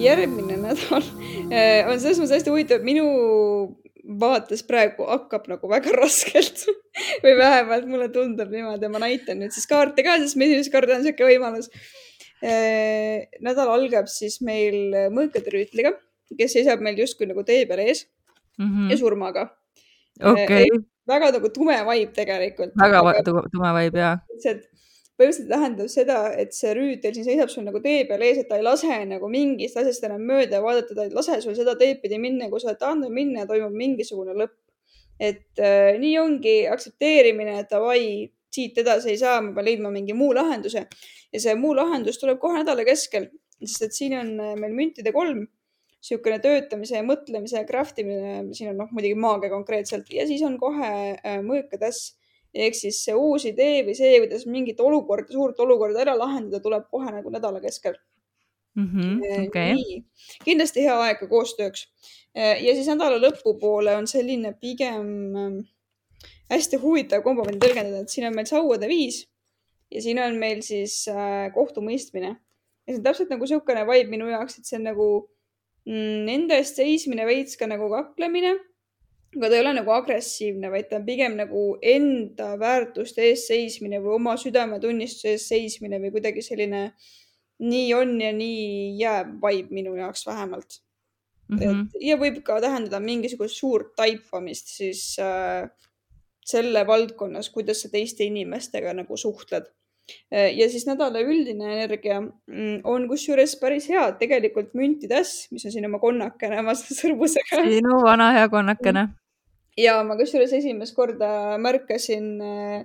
järgmine 0.00 0.58
nädal 0.60 1.04
eh, 1.50 1.86
on 1.88 1.98
selles 2.00 2.20
mõttes 2.20 2.38
hästi 2.38 2.52
huvitav, 2.52 2.84
minu 2.86 3.04
vaates 4.20 4.64
praegu 4.68 5.06
hakkab 5.08 5.46
nagu 5.48 5.68
väga 5.70 5.94
raskelt 5.96 6.66
või 7.24 7.36
vähemalt 7.40 7.86
mulle 7.88 8.08
tundub 8.12 8.52
niimoodi 8.52 8.90
ma 8.92 9.02
näitan 9.06 9.40
nüüd 9.40 9.54
siis 9.54 9.68
kaarte 9.70 10.04
ka, 10.04 10.18
sest 10.22 10.36
esimest 10.36 10.72
korda 10.72 10.98
on 10.98 11.04
niisugune 11.04 11.30
võimalus. 11.32 11.70
Eh, 12.44 13.30
nädal 13.44 13.70
algab 13.72 14.10
siis 14.12 14.40
meil 14.44 14.92
mõõkade 15.14 15.52
rüütliga, 15.54 15.94
kes 16.36 16.58
seisab 16.58 16.82
meil 16.84 16.98
justkui 17.00 17.30
nagu 17.30 17.44
tee 17.46 17.64
peal 17.68 17.80
ees 17.86 18.04
mm 18.58 18.66
-hmm. 18.66 18.90
ja 18.90 18.98
surmaga. 19.00 19.48
okei 20.20 20.44
okay.. 20.44 20.84
väga 21.08 21.32
nagu 21.38 21.48
tume 21.48 21.78
vibe 21.88 22.12
tegelikult. 22.12 22.76
väga 22.80 23.22
tume 23.24 23.72
vibe 23.80 23.98
ja 23.98 24.18
põhimõtteliselt 25.18 25.50
tähendab 25.52 25.90
seda, 25.92 26.18
et 26.42 26.54
see 26.56 26.72
rüütel 26.74 27.14
siin 27.14 27.26
seisab 27.28 27.50
sul 27.52 27.64
nagu 27.66 27.80
tee 27.82 28.02
peal 28.08 28.22
ees, 28.26 28.40
et 28.42 28.48
ta 28.50 28.58
ei 28.58 28.64
lase 28.66 28.96
nagu 29.06 29.28
mingist 29.30 29.78
asjast 29.78 30.06
enam 30.08 30.24
mööda 30.26 30.60
vaadata, 30.64 30.96
ta 30.96 31.06
ei 31.06 31.14
lase 31.14 31.38
sul 31.44 31.54
seda 31.58 31.76
teed 31.78 32.00
pidi 32.02 32.18
minna, 32.22 32.48
kui 32.50 32.62
sa 32.62 32.72
oled 32.72 32.80
tahtnud 32.80 33.14
minna 33.14 33.44
ja 33.44 33.50
toimub 33.50 33.76
mingisugune 33.78 34.34
lõpp. 34.40 34.56
et 35.22 35.60
äh, 35.62 35.94
nii 36.02 36.16
ongi 36.18 36.54
aktsepteerimine, 36.66 37.60
et 37.62 37.68
davai, 37.70 38.00
siit 38.50 38.78
edasi 38.82 39.12
ei 39.12 39.18
saa, 39.20 39.36
ma 39.42 39.52
pean 39.54 39.68
leidma 39.68 39.92
mingi 39.94 40.14
muu 40.18 40.32
lahenduse. 40.34 40.88
Ja 41.30 41.42
see 41.42 41.54
muu 41.54 41.70
lahendus 41.78 42.18
tuleb 42.18 42.40
kohe 42.42 42.58
nädala 42.58 42.82
keskel, 42.86 43.28
sest 43.62 43.86
et 43.86 43.94
siin 43.94 44.16
on 44.18 44.32
äh, 44.42 44.56
meil 44.58 44.74
müntide 44.74 45.14
kolm. 45.14 45.46
Niisugune 46.04 46.40
töötamise 46.42 46.98
ja 46.98 47.04
mõtlemise 47.06 47.62
ja 47.62 47.64
craft 47.64 48.02
imine, 48.02 48.50
siin 48.58 48.74
on 48.74 48.82
noh, 48.82 48.90
muidugi 48.92 49.14
maagia 49.16 49.54
konkreetselt. 49.54 50.10
Ja 50.12 50.26
siis 50.28 50.42
on 50.44 50.58
kohe 50.60 50.90
äh, 51.14 51.38
mõõkatäss 51.46 52.16
ehk 52.54 52.76
siis 52.78 53.00
see 53.04 53.14
uus 53.18 53.44
idee 53.50 53.82
või 53.86 53.96
see, 53.98 54.16
kuidas 54.22 54.46
mingit 54.46 54.80
olukorda, 54.80 55.32
suurt 55.32 55.60
olukorda 55.60 56.04
ära 56.04 56.14
lahendada, 56.18 56.62
tuleb 56.62 56.86
kohe 56.90 57.10
nagu 57.10 57.32
nädala 57.34 57.60
keskel 57.62 57.96
mm. 58.76 58.86
-hmm, 58.86 59.46
okay. 59.48 59.74
nii, 59.74 60.00
kindlasti 60.44 60.86
hea 60.86 60.96
aeg 61.06 61.20
ka 61.22 61.28
koostööks. 61.30 61.86
Eh, 62.34 62.62
ja 62.64 62.74
siis 62.74 62.88
nädala 62.90 63.18
lõpupoole 63.22 63.96
on 63.98 64.06
selline 64.10 64.54
pigem 64.60 65.36
ähm, 65.38 65.60
hästi 66.50 66.80
huvitav 66.82 67.22
mida 67.24 67.66
tõlgendada, 67.66 68.02
et 68.02 68.10
siin 68.10 68.26
on 68.28 68.34
meil 68.34 68.46
sauade 68.50 68.88
viis 68.90 69.24
ja 69.90 70.02
siin 70.02 70.18
on 70.18 70.38
meil 70.38 70.62
siis 70.62 71.04
äh, 71.08 71.52
kohtumõistmine. 71.54 72.36
ja 72.86 72.92
see 72.92 72.98
on 72.98 73.04
täpselt 73.04 73.30
nagu 73.30 73.46
niisugune 73.46 73.86
vibe 73.88 74.10
minu 74.10 74.28
jaoks, 74.28 74.58
et 74.58 74.66
see 74.66 74.78
on 74.78 74.88
nagu 74.90 75.08
mm, 75.86 76.24
nende 76.28 76.58
eest 76.60 76.76
seismine, 76.76 77.26
veits 77.26 77.56
ka 77.56 77.66
nagu 77.70 77.88
kaklemine 77.90 78.56
aga 79.36 79.48
ta 79.50 79.56
ei 79.56 79.64
ole 79.64 79.74
nagu 79.80 79.92
agressiivne, 79.94 80.70
vaid 80.70 80.88
ta 80.90 81.00
on 81.00 81.06
pigem 81.06 81.36
nagu 81.38 81.64
enda 81.82 82.54
väärtuste 82.60 83.26
eest 83.30 83.50
seismine 83.50 84.00
või 84.02 84.16
oma 84.18 84.36
südametunnistuse 84.40 85.34
eest 85.34 85.52
seismine 85.52 86.00
või 86.02 86.14
kuidagi 86.14 86.42
selline 86.44 86.86
nii 87.64 87.94
on 87.94 88.16
ja 88.20 88.32
nii 88.34 88.96
jääb 88.98 89.36
vibe 89.42 89.74
minu 89.74 89.94
jaoks 89.98 90.26
vähemalt 90.26 90.80
mm. 91.48 91.58
-hmm. 91.58 91.86
et 91.86 92.08
ja 92.10 92.18
võib 92.20 92.42
ka 92.46 92.60
tähendada 92.60 93.00
mingisugust 93.00 93.56
suurt 93.60 93.94
taipamist 93.96 94.74
siis 94.76 95.16
äh, 95.22 95.70
selle 96.44 96.86
valdkonnas, 96.86 97.50
kuidas 97.50 97.82
sa 97.82 97.88
teiste 97.88 98.24
inimestega 98.24 98.92
nagu 98.94 99.16
suhtled 99.16 99.66
äh, 100.34 100.50
ja 100.56 100.68
siis 100.70 100.86
nädala 100.86 101.22
üldine 101.22 101.72
energia 101.78 102.20
mm, 102.20 102.80
on 102.84 103.08
kusjuures 103.08 103.56
päris 103.60 103.88
hea, 103.88 104.06
tegelikult 104.20 104.74
müntitäss, 104.74 105.50
mis 105.52 105.64
on 105.64 105.72
siin 105.72 105.86
oma 105.86 105.98
konnakene 105.98 106.60
oma 106.60 106.74
sõrmusega. 106.74 107.62
sinu 107.70 108.02
vana 108.02 108.32
hea 108.38 108.48
konnakene 108.48 109.08
ja 109.80 109.98
ma 110.06 110.16
kusjuures 110.18 110.52
esimest 110.58 110.94
korda 110.96 111.58
märkasin 111.62 112.28
äh, 112.44 112.84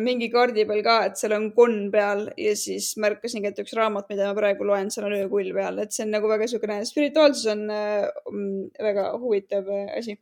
mingi 0.00 0.28
kaardi 0.32 0.66
peal 0.68 0.82
ka, 0.84 0.96
et 1.08 1.20
seal 1.20 1.32
on 1.36 1.46
konn 1.56 1.88
peal 1.92 2.26
ja 2.36 2.54
siis 2.58 2.92
märkasingi, 3.00 3.48
et 3.48 3.60
üks 3.62 3.72
raamat, 3.78 4.10
mida 4.12 4.28
ma 4.28 4.36
praegu 4.36 4.66
loen, 4.68 4.90
seal 4.92 5.08
on 5.08 5.16
öökull 5.16 5.54
peal, 5.56 5.80
et 5.80 5.96
see 5.96 6.04
on 6.04 6.12
nagu 6.16 6.28
väga 6.28 6.44
niisugune, 6.44 6.80
spirituaalsus 6.88 7.48
on 7.54 7.64
äh, 7.72 8.04
väga 8.90 9.06
huvitav 9.20 9.70
äh, 9.72 9.86
asi. 9.96 10.18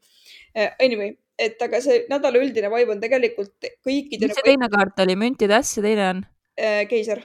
Anyway, 0.82 1.16
et 1.38 1.60
aga 1.62 1.80
see 1.82 2.04
nädala 2.10 2.40
üldine 2.40 2.70
vibe 2.72 2.94
on 2.94 3.02
tegelikult 3.02 3.70
kõikide. 3.86 4.30
mis 4.30 4.38
see 4.38 4.46
teine 4.52 4.70
kaart 4.72 5.04
oli, 5.04 5.18
müntide 5.18 5.58
äss 5.58 5.78
ja 5.78 5.84
teine 5.84 6.12
on? 6.12 6.24
keiser 6.90 7.20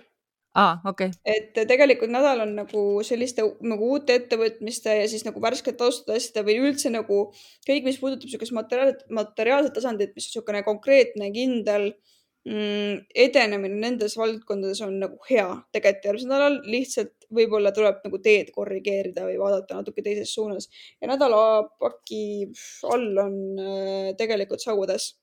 okei. 0.85 1.09
Okay.. 1.09 1.33
et 1.35 1.67
tegelikult 1.69 2.11
nädal 2.13 2.43
on 2.45 2.55
nagu 2.59 2.83
selliste 3.05 3.45
nagu 3.65 3.89
uute 3.95 4.19
ettevõtmiste 4.19 4.99
ja 4.99 5.05
siis 5.09 5.25
nagu 5.25 5.41
värskete 5.41 5.79
taustatud 5.79 6.13
asjade 6.15 6.45
või 6.45 6.59
üldse 6.67 6.91
nagu 6.93 7.25
kõik, 7.67 7.87
mis 7.87 7.97
puudutab 8.01 8.29
niisugust 8.29 8.53
materiaal, 8.53 8.93
materiaalset 9.09 9.73
tasandit, 9.73 10.13
mis 10.13 10.27
on 10.27 10.33
niisugune 10.35 10.61
konkreetne, 10.67 11.31
kindel 11.33 11.89
mm, 12.45 13.01
edenemine 13.25 13.79
nendes 13.81 14.17
valdkondades 14.19 14.83
on 14.85 14.99
nagu 15.01 15.17
hea. 15.29 15.47
Tegelikult 15.73 16.07
järgmisel 16.09 16.33
nädalal, 16.35 16.59
lihtsalt 16.75 17.27
võib-olla 17.33 17.73
tuleb 17.73 18.05
nagu 18.05 18.21
teed 18.21 18.53
korrigeerida 18.53 19.25
või 19.25 19.39
vaadata 19.41 19.81
natuke 19.81 20.05
teises 20.05 20.33
suunas. 20.37 20.69
Ja 21.01 21.09
nädalapaki 21.09 22.23
all 22.93 23.25
on 23.25 23.37
äh, 23.57 24.13
tegelikult 24.21 24.61
sauades 24.61 25.15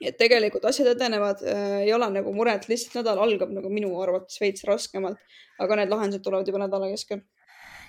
et 0.00 0.18
tegelikult 0.20 0.66
asjad 0.68 0.90
edenevad 0.92 1.40
äh,, 1.46 1.78
ei 1.86 1.94
ole 1.96 2.10
nagu 2.12 2.34
muret, 2.36 2.68
lihtsalt 2.68 3.00
nädal 3.00 3.22
algab 3.24 3.52
nagu 3.54 3.70
minu 3.72 3.94
arvates 4.02 4.40
veits 4.42 4.66
raskemalt, 4.68 5.20
aga 5.62 5.80
need 5.80 5.92
lahendused 5.92 6.24
tulevad 6.24 6.48
juba 6.48 6.64
nädala 6.66 6.90
keskel. 6.92 7.22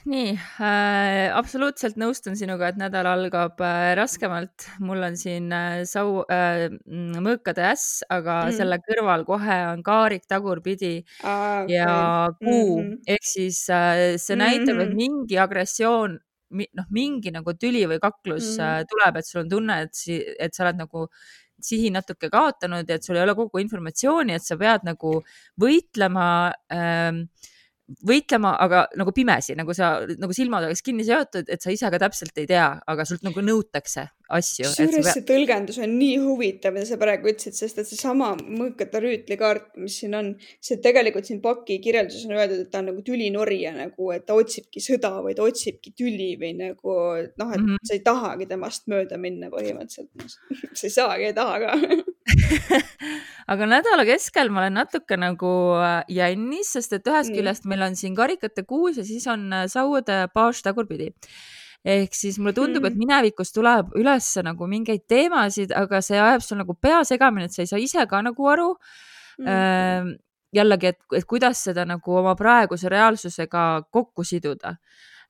nii 0.07 0.29
äh,, 0.63 1.27
absoluutselt 1.35 1.97
nõustun 1.99 2.37
sinuga, 2.39 2.69
et 2.71 2.77
nädal 2.79 3.09
algab 3.11 3.59
äh, 3.65 3.91
raskemalt. 3.99 4.69
mul 4.79 5.03
on 5.03 5.17
siin 5.19 5.51
äh, 5.51 5.81
sau 5.89 6.21
äh,, 6.31 6.69
mõõkade 6.87 7.65
äss, 7.73 8.05
aga 8.07 8.45
mm. 8.45 8.55
selle 8.61 8.77
kõrval 8.85 9.25
kohe 9.27 9.57
on 9.73 9.83
kaarik 9.83 10.23
tagurpidi 10.31 11.01
ah, 11.23 11.65
okay. 11.65 11.75
ja 11.75 11.97
kuu 12.39 12.77
mm 12.77 12.87
-hmm. 12.87 13.01
ehk 13.17 13.27
siis 13.35 13.65
äh, 13.69 14.15
see 14.15 14.39
näitab 14.39 14.77
mm, 14.77 14.79
-hmm. 14.79 14.87
et 14.87 14.95
mingi 14.95 15.41
agressioon 15.43 16.15
noh, 16.55 16.87
mingi 16.95 17.33
nagu 17.35 17.51
tüli 17.59 17.83
või 17.91 17.99
kaklus 17.99 18.55
mm. 18.55 18.63
-hmm. 18.63 18.87
tuleb, 18.93 19.19
et 19.19 19.27
sul 19.27 19.41
on 19.41 19.49
tunne, 19.49 19.81
et, 19.81 20.03
et 20.39 20.55
sa 20.55 20.63
oled 20.63 20.79
nagu 20.79 21.07
sihi 21.67 21.91
natuke 21.93 22.31
kaotanud 22.33 22.89
ja 22.89 22.97
et 22.97 23.05
sul 23.05 23.19
ei 23.19 23.25
ole 23.25 23.35
kogu 23.37 23.61
informatsiooni, 23.63 24.37
et 24.37 24.45
sa 24.45 24.57
pead 24.59 24.87
nagu 24.87 25.19
võitlema 25.61 26.27
ähm, 26.73 27.25
võitlema, 28.07 28.51
aga 28.59 28.83
nagu 28.99 29.13
pimesi, 29.15 29.55
nagu 29.55 29.73
sa, 29.75 30.01
nagu 30.19 30.35
silmad 30.35 30.65
oleks 30.67 30.83
kinni 30.83 31.05
seotud, 31.07 31.47
et 31.47 31.63
sa 31.63 31.71
ise 31.71 31.89
ka 31.91 31.99
täpselt 32.01 32.35
ei 32.41 32.47
tea, 32.49 32.67
aga 32.83 33.05
sult 33.07 33.23
nagu 33.23 33.43
nõutakse 33.43 34.03
asju. 34.35 34.67
kusjuures 34.67 35.07
see 35.13 35.23
tõlgendus 35.27 35.79
on 35.83 35.93
nii 35.95 36.17
huvitav, 36.19 36.75
mida 36.75 36.87
sa 36.89 36.97
praegu 36.99 37.31
ütlesid, 37.31 37.55
sest 37.55 37.79
et 37.79 37.87
seesama 37.87 38.33
mõõkate 38.41 39.01
rüütlikaart, 39.03 39.69
mis 39.79 39.95
siin 40.01 40.17
on, 40.19 40.33
see 40.63 40.81
tegelikult 40.83 41.29
siin 41.29 41.39
paki 41.43 41.79
kirjelduses 41.83 42.27
on 42.27 42.35
öeldud, 42.35 42.65
et 42.65 42.71
ta 42.73 42.83
on 42.83 42.91
nagu 42.91 43.05
tülinorija 43.07 43.71
nagu, 43.77 44.11
et 44.15 44.27
ta 44.27 44.35
otsibki 44.35 44.83
sõda 44.83 45.13
või 45.23 45.37
ta 45.37 45.47
otsibki 45.47 45.95
tüli 45.95 46.33
või 46.41 46.53
nagu 46.59 46.91
noh, 46.91 47.55
et 47.55 47.63
mm 47.63 47.71
-hmm. 47.71 47.87
sa 47.87 47.95
ei 47.95 48.03
tahagi 48.03 48.49
temast 48.51 48.91
mööda 48.91 49.21
minna 49.21 49.51
põhimõtteliselt 49.53 50.11
sa 50.77 50.87
ei 50.87 50.95
saagi, 50.99 51.31
ei 51.31 51.37
taha 51.37 51.59
ka 51.63 52.05
aga 53.51 53.67
nädala 53.69 54.05
keskel 54.07 54.51
ma 54.51 54.63
olen 54.63 54.77
natuke 54.81 55.17
nagu 55.19 55.51
äh, 55.79 56.01
jännis, 56.11 56.73
sest 56.75 56.97
et 56.97 57.07
ühest 57.07 57.31
mm. 57.31 57.37
küljest 57.39 57.69
meil 57.69 57.85
on 57.87 57.95
siin 57.99 58.15
karikate 58.17 58.65
kuus 58.67 58.99
ja 58.99 59.05
siis 59.07 59.27
on 59.31 59.47
äh, 59.53 59.67
saude 59.71 60.25
baas 60.35 60.61
tagurpidi 60.65 61.11
ehk 61.87 62.15
siis 62.17 62.39
mulle 62.41 62.55
tundub 62.57 62.83
mm., 62.83 62.91
et 62.91 62.99
minevikus 62.99 63.53
tuleb 63.55 63.93
üles 63.99 64.29
nagu 64.43 64.67
mingeid 64.67 65.05
teemasid, 65.07 65.71
aga 65.71 66.01
see 66.03 66.19
ajab 66.19 66.43
sul 66.43 66.59
nagu 66.59 66.75
pea 66.75 67.03
segamini, 67.07 67.47
et 67.47 67.55
sa 67.55 67.63
ei 67.63 67.69
saa 67.69 67.81
ise 67.81 68.07
ka 68.09 68.23
nagu 68.25 68.49
aru 68.53 68.71
mm.. 68.73 69.47
Äh, 69.47 70.15
jällegi, 70.57 70.93
et, 70.93 70.99
et 71.19 71.27
kuidas 71.27 71.61
seda 71.69 71.85
nagu 71.87 72.19
oma 72.19 72.33
praeguse 72.39 72.89
reaalsusega 72.91 73.67
kokku 73.93 74.23
siduda 74.27 74.77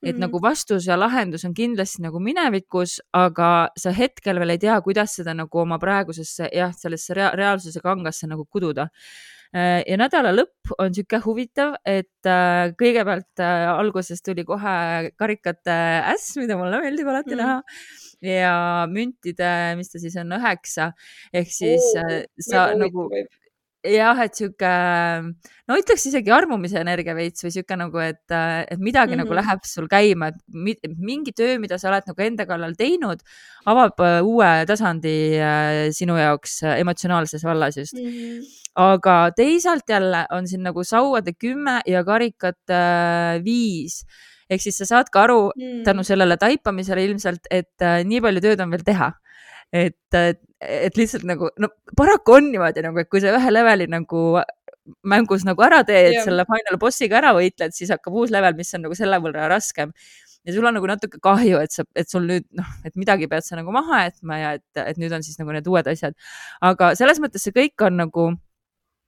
et 0.03 0.11
mm 0.13 0.17
-hmm. 0.17 0.19
nagu 0.21 0.41
vastus 0.41 0.87
ja 0.87 0.99
lahendus 0.99 1.45
on 1.45 1.53
kindlasti 1.53 2.01
nagu 2.01 2.19
minevikus, 2.19 2.99
aga 3.13 3.69
sa 3.77 3.91
hetkel 3.91 4.39
veel 4.39 4.49
ei 4.49 4.57
tea, 4.57 4.81
kuidas 4.81 5.15
seda 5.15 5.33
nagu 5.33 5.59
oma 5.59 5.79
praegusesse 5.79 6.49
jah, 6.53 6.73
sellesse 6.73 7.13
rea 7.13 7.31
reaalsuse 7.31 7.81
kangasse 7.81 8.27
nagu 8.27 8.45
kududa. 8.45 8.89
Äh, 9.55 9.81
ja 9.87 9.95
nädala 9.97 10.33
lõpp 10.35 10.73
on 10.77 10.93
sihuke 10.93 11.21
huvitav, 11.23 11.77
et 11.85 12.27
äh, 12.27 12.73
kõigepealt 12.77 13.39
äh, 13.39 13.69
alguses 13.71 14.21
tuli 14.21 14.43
kohe 14.43 15.11
karikate 15.15 15.77
äss, 16.13 16.35
mida 16.35 16.57
mulle 16.57 16.81
meeldib 16.83 17.07
alati 17.07 17.35
mm. 17.35 17.37
näha 17.41 17.61
ja 18.21 18.53
müntide, 18.91 19.75
mis 19.79 19.89
ta 19.89 19.99
siis 20.03 20.17
on, 20.19 20.35
üheksa 20.35 20.91
ehk 21.33 21.47
siis 21.47 21.93
oh, 21.95 22.25
sa 22.43 22.73
nagu 22.75 23.07
võib 23.07 23.31
jah, 23.91 24.19
et 24.23 24.37
sihuke, 24.37 24.69
no 25.67 25.77
ütleks 25.79 26.05
isegi 26.09 26.31
armumise 26.33 26.79
energia 26.81 27.15
veits 27.17 27.43
või 27.45 27.53
sihuke 27.55 27.77
nagu, 27.79 27.99
et, 28.03 28.23
et 28.31 28.79
midagi 28.79 29.13
mm 29.13 29.13
-hmm. 29.13 29.23
nagu 29.23 29.33
mhm. 29.33 29.39
läheb 29.39 29.65
sul 29.65 29.87
käima, 29.91 30.31
et 30.33 30.95
mingi 30.97 31.33
töö, 31.35 31.57
mida 31.59 31.77
sa 31.77 31.89
oled 31.91 32.07
nagu 32.07 32.25
enda 32.27 32.45
kallal 32.45 32.75
teinud, 32.77 33.23
avab 33.67 33.99
äh, 33.99 34.21
uue 34.23 34.51
tasandi 34.69 35.17
äh, 35.39 35.89
sinu 35.95 36.17
jaoks 36.17 36.63
äh, 36.63 36.79
emotsionaalses 36.81 37.43
vallas 37.43 37.77
just 37.77 37.97
mm. 37.97 38.07
-hmm. 38.07 38.47
aga 38.75 39.31
teisalt 39.35 39.89
jälle 39.89 40.25
on 40.31 40.47
siin 40.47 40.63
nagu 40.63 40.83
sauade 40.83 41.33
kümme 41.33 41.81
ja 41.85 42.03
karikate 42.03 42.81
viis 43.43 44.05
ehk 44.49 44.61
siis 44.61 44.77
sa 44.77 44.85
saad 44.85 45.09
ka 45.11 45.23
aru 45.23 45.51
mm. 45.55 45.83
tänu 45.83 46.03
sellele 46.03 46.37
taipamisele 46.37 47.03
ilmselt, 47.05 47.47
et 47.51 47.87
nii 48.03 48.21
palju 48.21 48.41
tööd 48.41 48.61
on 48.63 48.71
veel 48.71 48.83
teha 48.83 49.11
et, 49.73 50.19
et 50.61 50.97
lihtsalt 50.97 51.25
nagu, 51.27 51.49
no 51.59 51.69
paraku 51.97 52.37
on 52.37 52.51
niimoodi 52.51 52.83
nagu, 52.85 53.01
et 53.01 53.09
kui 53.11 53.21
sa 53.23 53.35
ühe 53.37 53.51
leveli 53.53 53.89
nagu 53.91 54.23
mängus 55.03 55.43
nagu 55.47 55.63
ära 55.65 55.81
teed 55.87 56.13
yeah., 56.13 56.23
selle 56.25 56.45
final 56.47 56.79
bossiga 56.79 57.19
ära 57.19 57.33
võitled, 57.35 57.75
siis 57.75 57.91
hakkab 57.91 58.15
uus 58.15 58.31
level, 58.33 58.55
mis 58.57 58.71
on 58.77 58.85
nagu 58.87 58.95
selle 58.97 59.19
võrra 59.23 59.49
raskem. 59.51 59.91
ja 60.47 60.53
sul 60.55 60.65
on 60.69 60.77
nagu 60.77 60.87
natuke 60.87 61.19
kahju, 61.23 61.59
et 61.59 61.75
sa, 61.75 61.83
et 61.97 62.07
sul 62.07 62.27
nüüd 62.29 62.45
noh, 62.55 62.67
et 62.87 62.95
midagi 62.95 63.27
pead 63.27 63.43
sa 63.43 63.57
nagu 63.59 63.73
maha 63.75 64.05
jätma 64.05 64.39
ja 64.39 64.51
et, 64.55 64.67
et 64.79 64.99
nüüd 65.01 65.11
on 65.11 65.25
siis 65.25 65.39
nagu 65.41 65.51
need 65.51 65.67
uued 65.67 65.89
asjad. 65.91 66.15
aga 66.63 66.93
selles 66.95 67.19
mõttes 67.23 67.43
see 67.43 67.55
kõik 67.55 67.87
on 67.87 68.03
nagu 68.05 68.33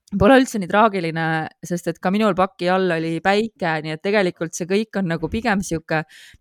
Pole 0.09 0.39
üldse 0.39 0.57
nii 0.57 0.65
traagiline, 0.65 1.23
sest 1.61 1.85
et 1.91 1.99
ka 2.01 2.09
minul 2.09 2.33
paki 2.33 2.65
all 2.73 2.95
oli 2.95 3.19
päike, 3.21 3.75
nii 3.85 3.93
et 3.93 4.01
tegelikult 4.01 4.57
see 4.57 4.65
kõik 4.65 4.97
on 4.97 5.05
nagu 5.05 5.29
pigem 5.29 5.61
sihuke, 5.61 5.99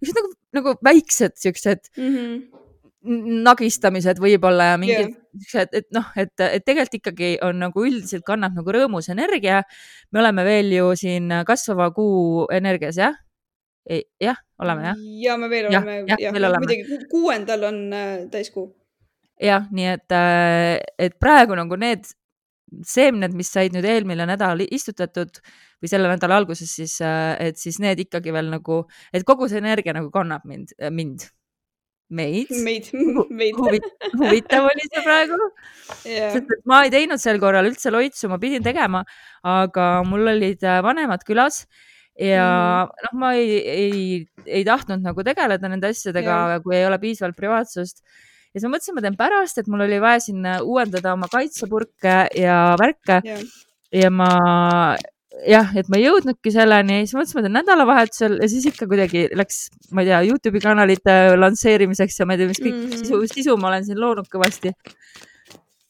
nagu, 0.08 0.30
nagu 0.56 0.72
väiksed 0.88 1.36
siuksed 1.36 1.90
mm 1.92 2.14
-hmm 2.14 2.64
nagistamised 3.06 4.18
võib-olla 4.18 4.72
ja 4.72 4.78
mingid 4.80 5.12
siuksed 5.38 5.70
yeah., 5.70 5.82
et 5.82 5.86
noh, 5.94 6.08
et, 6.18 6.32
et 6.42 6.64
tegelikult 6.66 6.98
ikkagi 6.98 7.30
on 7.46 7.60
nagu 7.62 7.84
üldiselt 7.86 8.24
kannab 8.26 8.56
nagu 8.58 8.74
rõõmus 8.74 9.06
energia. 9.12 9.62
me 10.10 10.22
oleme 10.24 10.44
veel 10.44 10.72
ju 10.74 10.90
siin 10.98 11.30
kasvava 11.46 11.92
kuu 11.94 12.48
energias, 12.50 12.98
jah? 12.98 13.14
jah, 14.20 14.36
oleme 14.58 14.84
jah? 14.90 15.00
ja 15.22 15.36
me 15.38 15.48
veel 15.48 15.70
ja, 15.70 15.80
oleme, 15.80 15.96
jah 16.10 16.20
ja, 16.20 16.32
ja, 16.34 16.52
muidugi 16.58 16.98
kuuendal 17.10 17.68
on 17.70 17.80
äh, 17.94 18.12
täiskuu. 18.32 18.66
jah, 19.40 19.68
nii 19.70 19.88
et, 19.94 20.12
äh, 20.12 20.76
et 20.98 21.18
praegu 21.20 21.56
nagu 21.58 21.78
need 21.78 22.10
seemned, 22.84 23.32
mis 23.32 23.48
said 23.48 23.72
nüüd 23.72 23.86
eelmine 23.88 24.26
nädal 24.28 24.60
istutatud 24.66 25.40
või 25.80 25.88
selle 25.88 26.10
nädala 26.10 26.42
alguses, 26.42 26.74
siis, 26.74 26.98
äh, 27.00 27.36
et 27.48 27.60
siis 27.60 27.78
need 27.80 28.02
ikkagi 28.04 28.34
veel 28.34 28.50
nagu, 28.52 28.82
et 29.14 29.24
kogu 29.24 29.48
see 29.48 29.62
energia 29.62 29.94
nagu 29.96 30.10
kannab 30.12 30.44
mind, 30.48 30.74
mind 30.92 31.30
meid, 32.08 32.52
meid, 32.64 32.88
meid. 33.40 33.58
huvitav 34.16 34.68
oli 34.68 34.86
see 34.86 35.02
praegu 35.04 35.36
yeah.. 36.06 36.32
sest 36.32 36.54
et 36.56 36.64
ma 36.68 36.80
ei 36.86 36.92
teinud 36.92 37.20
sel 37.20 37.40
korral 37.42 37.68
üldse 37.68 37.92
loitsu, 37.92 38.30
ma 38.32 38.38
pidin 38.40 38.64
tegema, 38.64 39.04
aga 39.44 39.90
mul 40.08 40.32
olid 40.32 40.64
äh, 40.64 40.80
vanemad 40.84 41.26
külas 41.28 41.66
ja 42.18 42.46
mm. 42.46 43.04
noh, 43.06 43.18
ma 43.20 43.34
ei, 43.38 43.58
ei, 43.60 44.00
ei 44.46 44.64
tahtnud 44.66 45.04
nagu 45.04 45.26
tegeleda 45.26 45.70
nende 45.70 45.92
asjadega 45.92 46.38
yeah., 46.54 46.64
kui 46.64 46.78
ei 46.78 46.88
ole 46.88 46.98
piisavalt 47.02 47.36
privaatsust. 47.38 48.02
ja 48.02 48.56
siis 48.56 48.66
ma 48.66 48.74
mõtlesin, 48.76 48.96
ma 48.96 49.04
teen 49.04 49.20
pärast, 49.20 49.60
et 49.60 49.68
mul 49.70 49.84
oli 49.86 50.00
vaja 50.02 50.24
siin 50.24 50.48
uuendada 50.64 51.12
oma 51.14 51.28
kaitsepurke 51.32 52.18
ja 52.40 52.58
värke 52.80 53.20
yeah. 53.20 53.46
ja 53.94 54.10
ma 54.10 54.32
jah, 55.46 55.70
et 55.78 55.88
ma 55.90 55.98
ei 55.98 56.06
jõudnudki 56.06 56.52
selleni, 56.54 57.02
siis 57.04 57.14
mõtlesin, 57.16 57.38
ma 57.38 57.44
teen 57.44 57.56
nädalavahetusel 57.58 58.36
ja 58.42 58.48
siis 58.50 58.66
ikka 58.70 58.88
kuidagi 58.90 59.26
läks, 59.38 59.60
ma 59.94 60.02
ei 60.02 60.10
tea, 60.10 60.20
Youtube'i 60.28 60.62
kanalite 60.64 61.16
lansseerimiseks 61.38 62.18
ja 62.20 62.26
ma 62.28 62.34
ei 62.34 62.42
tea, 62.42 62.50
mis 62.50 62.62
kõik 62.62 62.74
mm 62.74 62.82
-hmm. 62.88 63.04
sisu, 63.04 63.20
sisu 63.34 63.56
ma 63.60 63.72
olen 63.72 63.86
siin 63.86 64.00
loonud 64.00 64.28
kõvasti. 64.32 64.74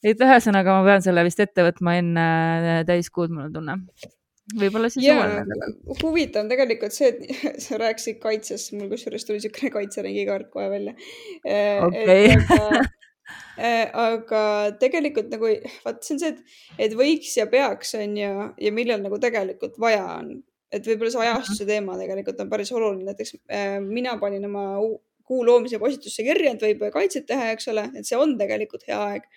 et 0.04 0.20
ühesõnaga, 0.20 0.78
ma 0.78 0.84
pean 0.84 1.02
selle 1.02 1.24
vist 1.26 1.40
ette 1.40 1.64
võtma 1.66 1.98
enne 1.98 2.28
äh, 2.74 2.84
täiskuud, 2.86 3.30
mul 3.30 3.48
on 3.48 3.52
tunne. 3.52 3.78
võib-olla 4.60 4.88
siis 4.88 5.04
yeah, 5.04 5.18
suvel 5.18 5.40
nädalal. 5.40 5.74
huvitav 6.02 6.44
on 6.44 6.48
tegelikult 6.48 6.92
see, 6.92 7.08
et 7.08 7.58
sa 7.64 7.78
rääkisid 7.78 8.20
kaitsest, 8.22 8.72
mul 8.72 8.88
kusjuures 8.92 9.24
tuli 9.24 9.40
niisugune 9.40 9.70
kaitseringi 9.70 10.26
kaart 10.26 10.50
kohe 10.50 10.70
välja. 10.70 10.94
Äh, 11.46 11.84
okei 11.84 12.36
aga 14.08 14.42
tegelikult 14.80 15.32
nagu 15.32 15.50
vaat 15.84 16.04
see 16.04 16.14
on 16.14 16.22
see, 16.22 16.30
et, 16.32 16.60
et 16.86 16.94
võiks 16.98 17.34
ja 17.38 17.48
peaks 17.50 17.94
on 17.98 18.16
ju 18.18 18.30
ja 18.64 18.72
millal 18.74 19.02
nagu 19.04 19.18
tegelikult 19.22 19.76
vaja 19.82 20.04
on, 20.20 20.32
et 20.72 20.86
võib-olla 20.86 21.12
see 21.14 21.26
ajastuse 21.26 21.64
mhm. 21.64 21.72
teema 21.72 21.98
tegelikult 22.00 22.40
on 22.44 22.52
päris 22.52 22.72
oluline, 22.74 23.06
näiteks 23.10 23.36
äh, 23.50 23.76
mina 23.84 24.16
panin 24.20 24.48
oma 24.48 24.64
kuu 25.28 25.42
loomise 25.44 25.80
postitusse 25.80 26.24
kirja, 26.24 26.54
et 26.54 26.64
võib 26.64 26.86
kaitset 26.94 27.26
teha, 27.28 27.50
eks 27.52 27.68
ole, 27.68 27.84
et 27.98 28.08
see 28.08 28.16
on 28.16 28.32
tegelikult 28.40 28.86
hea 28.88 28.98
aeg. 29.10 29.28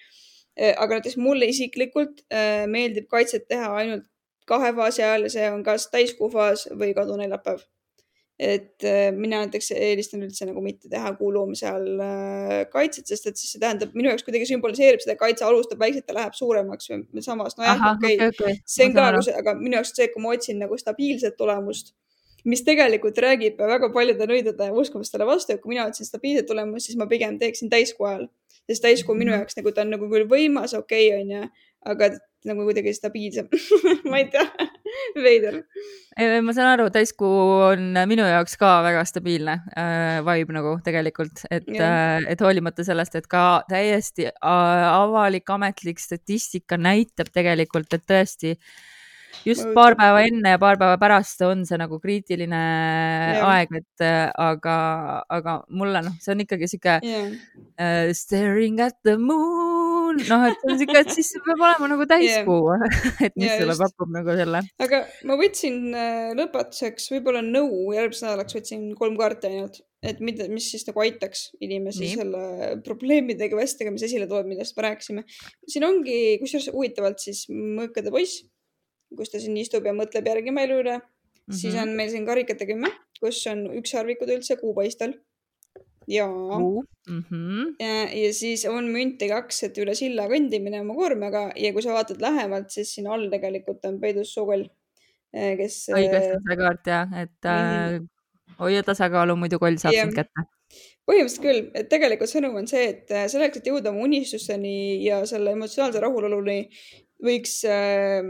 aga 0.61 0.97
näiteks 0.97 1.15
mulle 1.19 1.47
isiklikult 1.47 2.25
äh, 2.31 2.67
meeldib 2.67 3.07
kaitset 3.11 3.47
teha 3.47 3.69
ainult 3.81 4.07
kahe 4.47 4.73
faasi 4.75 5.03
ajal 5.03 5.27
ja 5.27 5.31
see 5.31 5.51
on 5.51 5.63
kas 5.63 5.87
täiskuu 5.91 6.29
faas 6.31 6.65
või 6.79 6.91
kaduneljapäev 6.97 7.63
et 8.41 8.83
äh, 8.83 9.11
mina 9.13 9.43
näiteks 9.43 9.67
eelistan 9.75 10.23
üldse 10.25 10.47
nagu 10.49 10.63
mitte 10.65 10.89
teha 10.89 11.11
kuu 11.19 11.29
loomise 11.35 11.67
all 11.69 11.99
äh, 12.01 12.53
kaitset, 12.73 13.05
sest 13.11 13.27
et 13.29 13.37
siis 13.37 13.53
see 13.53 13.61
tähendab 13.61 13.93
minu 13.93 14.09
jaoks 14.09 14.25
kuidagi 14.25 14.47
sümboliseerib 14.49 15.03
seda, 15.03 15.13
kaitse 15.19 15.45
alustab 15.45 15.81
väikselt 15.83 16.09
ja 16.09 16.15
läheb 16.17 16.33
suuremaks 16.33 16.89
või 16.89 17.21
samas, 17.21 17.53
nojah, 17.59 17.83
okei 17.91 18.15
okay. 18.17 18.31
okay, 18.33 18.57
see 18.65 18.87
on 18.89 18.95
ka, 18.97 19.11
aga 19.37 19.53
minu 19.59 19.77
jaoks 19.77 19.93
see, 19.93 20.09
kui 20.09 20.25
ma 20.25 20.33
otsin 20.33 20.57
nagu 20.63 20.79
stabiilset 20.81 21.37
tulemust, 21.37 21.93
mis 22.49 22.65
tegelikult 22.65 23.21
räägib 23.21 23.61
väga 23.61 23.91
paljude 23.93 24.25
nõidade 24.33 24.71
uskumustele 24.81 25.29
vastu, 25.29 25.53
et 25.53 25.61
kui 25.61 25.75
mina 25.75 25.85
otsin 25.91 26.09
stabiilset 26.09 26.49
tulemust, 26.49 26.89
siis 26.89 26.97
ma 26.97 27.05
pigem 27.11 27.37
teeksin 27.41 27.69
täiskuu 27.69 28.09
ajal, 28.09 28.25
sest 28.65 28.87
täiskuu 28.87 29.13
minu 29.13 29.35
mhm. 29.35 29.43
jaoks 29.43 29.61
nagu 29.61 29.75
ta 29.75 29.85
on 29.85 29.93
nagu 29.99 30.09
küll 30.09 30.25
võimas, 30.31 30.73
okei 30.73 31.11
okay,, 31.11 31.21
onju, 31.21 31.45
aga 31.93 32.09
nagu 32.49 32.65
kuidagi 32.65 32.97
stabiilsem 32.97 33.53
ma 34.09 34.23
ei 34.23 34.31
tea, 34.33 34.49
veider. 35.25 35.61
ma 36.43 36.55
saan 36.55 36.73
aru, 36.73 36.89
täiskuu 36.93 37.33
on 37.71 37.97
minu 38.09 38.25
jaoks 38.27 38.57
ka 38.61 38.73
väga 38.85 39.03
stabiilne 39.07 39.57
äh, 39.77 40.21
vibe 40.27 40.55
nagu 40.57 40.77
tegelikult, 40.85 41.45
et 41.49 41.69
äh, 41.71 42.21
et 42.31 42.43
hoolimata 42.43 42.85
sellest, 42.87 43.17
et 43.19 43.27
ka 43.31 43.63
täiesti 43.69 44.29
äh, 44.29 44.87
avalik 44.91 45.49
ametlik 45.53 46.01
statistika 46.01 46.79
näitab 46.79 47.31
tegelikult, 47.33 47.93
et 47.97 48.07
tõesti 48.09 48.55
äh, 48.55 48.79
just 49.45 49.67
paar 49.75 49.95
päeva 49.99 50.21
enne 50.27 50.53
ja 50.53 50.59
paar 50.61 50.77
päeva 50.79 50.97
pärast 51.01 51.41
on 51.45 51.63
see 51.67 51.79
nagu 51.81 51.99
kriitiline 52.03 52.59
yeah. 52.59 53.45
aeg, 53.47 53.73
et 53.81 54.05
äh, 54.05 54.27
aga, 54.49 54.75
aga 55.31 55.57
mulle 55.69 56.03
noh, 56.05 56.15
see 56.21 56.35
on 56.35 56.43
ikkagi 56.45 56.69
sihuke 56.71 56.97
yeah. 57.05 57.33
uh, 57.81 58.11
staring 58.17 58.81
at 58.83 58.97
the 59.07 59.17
moon, 59.17 59.70
noh, 60.19 60.45
et 60.49 60.57
see 60.59 60.71
on 60.71 60.79
sihuke, 60.81 61.03
et 61.03 61.13
siis 61.15 61.31
peab 61.45 61.63
olema 61.63 61.89
nagu 61.93 62.07
täiskuu 62.09 62.59
yeah. 62.73 62.97
et 63.27 63.37
mis 63.37 63.47
yeah, 63.47 63.61
sulle 63.61 63.75
just. 63.75 63.83
pakub 63.85 64.13
nagu 64.17 64.35
selle. 64.41 64.63
aga 64.87 65.01
ma 65.29 65.37
võtsin 65.39 65.79
äh, 65.91 66.31
lõpetuseks 66.39 67.09
võib-olla 67.15 67.43
nõu, 67.45 67.91
järgmiseks 67.95 68.27
nädalaks 68.27 68.59
võtsin 68.59 68.85
kolm 68.99 69.17
kaarti 69.19 69.51
ainult, 69.51 69.81
et 70.05 70.23
mida, 70.23 70.47
mis 70.51 70.69
siis 70.73 70.87
nagu 70.87 71.03
aitaks 71.03 71.49
inimesi 71.61 72.05
Nii. 72.05 72.15
selle 72.21 72.71
probleemidega 72.85 73.57
või 73.57 73.67
asjadega, 73.67 73.95
mis 73.97 74.07
esile 74.09 74.29
tuleb, 74.31 74.49
millest 74.51 74.77
me 74.77 74.87
rääkisime. 74.89 75.27
siin 75.67 75.85
ongi, 75.87 76.17
kusjuures 76.41 76.71
huvitavalt 76.75 77.21
siis 77.23 77.45
Mõõkade 77.51 78.11
poiss 78.13 78.43
kus 79.17 79.31
ta 79.31 79.41
siin 79.41 79.57
istub 79.59 79.87
ja 79.87 79.93
mõtleb 79.95 80.27
järgima 80.31 80.65
elu 80.65 80.79
üle 80.83 80.95
mm. 80.97 81.03
-hmm. 81.03 81.57
siis 81.61 81.75
on 81.81 81.93
meil 81.97 82.11
siin 82.13 82.25
karikate 82.27 82.67
kümme, 82.69 82.91
kus 83.19 83.43
on 83.51 83.65
ükssarvikud 83.81 84.31
üldse 84.37 84.57
kuupaistel. 84.61 85.17
Ja 86.07 86.27
uh, 86.27 86.83
mm, 87.07 87.23
-hmm. 87.29 87.75
ja, 87.79 88.23
ja 88.23 88.33
siis 88.33 88.65
on 88.65 88.87
münte 88.93 89.27
kaks, 89.29 89.63
et 89.67 89.77
üle 89.77 89.95
silla 89.95 90.27
kõndimine 90.31 90.81
oma 90.81 90.95
koormaga 90.97 91.49
ja 91.55 91.73
kui 91.73 91.83
sa 91.85 91.93
vaatad 91.93 92.21
lähemalt, 92.21 92.71
siis 92.73 92.93
siin 92.95 93.07
all 93.07 93.29
tegelikult 93.29 93.85
on 93.85 93.99
peidus 94.01 94.33
sokol, 94.33 94.65
eh, 95.33 95.53
kes. 95.57 95.83
õigesti 95.93 96.39
see 96.47 96.57
kaart 96.63 96.87
jah, 96.87 97.13
et 97.21 97.37
mm 97.43 97.51
-hmm. 97.51 98.01
äh, 98.01 98.57
hoia 98.59 98.83
tasakaalu, 98.83 99.35
muidu 99.35 99.59
koll 99.59 99.77
saab 99.77 99.93
sind 99.93 100.17
kätte 100.17 100.47
põhimõtteliselt 101.09 101.43
küll, 101.43 101.61
et 101.75 101.89
tegelikult 101.89 102.29
sõnum 102.29 102.57
on 102.61 102.67
see, 102.67 102.89
et 102.89 103.11
äh, 103.11 103.27
selleks, 103.27 103.57
et 103.57 103.67
jõuda 103.67 103.91
oma 103.91 104.05
unistusteni 104.07 105.03
ja 105.03 105.25
selle 105.25 105.51
emotsionaalse 105.51 105.99
rahuloluni, 105.99 106.69
võiks 107.23 107.63
äh, 107.65 108.21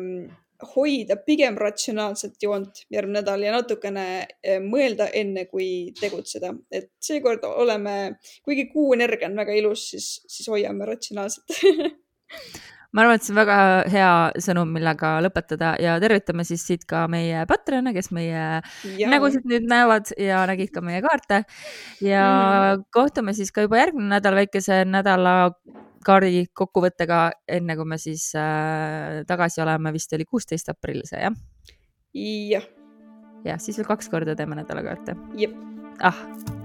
hoida 0.75 1.17
pigem 1.25 1.57
ratsionaalset 1.59 2.37
joont 2.43 2.83
järgmine 2.91 3.19
nädal 3.21 3.43
ja 3.45 3.53
natukene 3.55 4.05
eh, 4.43 4.59
mõelda 4.63 5.09
enne, 5.13 5.45
kui 5.51 5.91
tegutseda. 5.99 6.53
et 6.71 6.91
seekord 7.03 7.43
oleme, 7.47 8.17
kuigi 8.43 8.67
kuu 8.71 8.93
energia 8.93 9.29
on 9.29 9.39
väga 9.41 9.55
ilus, 9.59 9.89
siis, 9.93 10.11
siis 10.27 10.47
hoiame 10.51 10.87
ratsionaalselt 10.87 11.57
ma 12.91 13.03
arvan, 13.03 13.17
et 13.17 13.25
see 13.25 13.33
on 13.33 13.39
väga 13.39 13.57
hea 13.91 14.11
sõnum, 14.43 14.71
millega 14.75 15.13
lõpetada 15.23 15.73
ja 15.81 15.95
tervitame 16.03 16.43
siis 16.47 16.63
siit 16.67 16.83
ka 16.89 17.05
meie 17.11 17.45
Patreone, 17.47 17.93
kes 17.95 18.11
meie 18.15 18.41
ja. 18.99 19.11
nägusid 19.11 19.47
nüüd 19.47 19.67
näevad 19.71 20.11
ja 20.19 20.43
nägid 20.49 20.73
ka 20.75 20.83
meie 20.85 21.03
kaarte. 21.05 21.43
ja 22.03 22.25
mm. 22.25 22.89
kohtume 22.91 23.35
siis 23.37 23.53
ka 23.55 23.65
juba 23.67 23.79
järgmine 23.79 24.11
nädal 24.17 24.35
väikese 24.41 24.83
nädala 24.87 25.35
kaardi 26.05 26.45
kokkuvõttega, 26.57 27.23
enne 27.59 27.75
kui 27.79 27.87
me 27.87 27.99
siis 28.01 28.29
äh, 28.39 29.21
tagasi 29.29 29.63
oleme, 29.63 29.93
vist 29.95 30.13
oli 30.17 30.27
kuusteist 30.27 30.71
aprill 30.73 31.03
see 31.09 31.21
jah? 31.23 31.35
jah. 32.13 32.65
jah, 33.45 33.61
siis 33.61 33.79
veel 33.79 33.89
kaks 33.91 34.11
korda 34.11 34.35
teeme 34.37 34.57
nädalakaarte. 34.59 35.15
jep. 35.39 35.55
ah, 36.01 36.17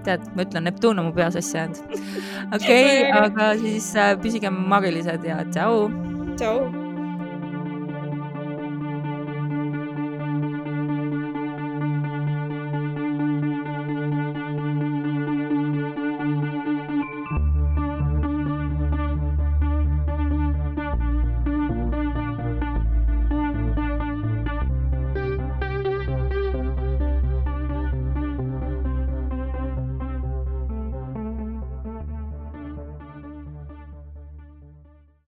tead, 0.07 0.25
ma 0.35 0.47
ütlen, 0.47 0.69
Neptuun 0.71 1.03
on 1.03 1.11
mu 1.11 1.15
peas 1.17 1.37
asja 1.39 1.67
jäänud. 1.67 2.01
okei 2.57 3.05
okay, 3.05 3.13
aga 3.21 3.53
siis 3.61 3.93
äh, 3.99 4.17
püsige 4.23 4.53
maagilised 4.53 5.29
ja 5.29 5.43
tšau. 5.53 5.87
tšau. 6.37 6.86